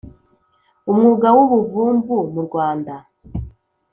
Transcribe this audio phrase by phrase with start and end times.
[0.89, 2.93] umwuga w ubuvumvu mu Rwanda